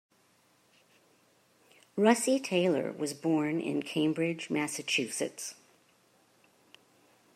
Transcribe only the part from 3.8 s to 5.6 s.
Cambridge, Massachusetts.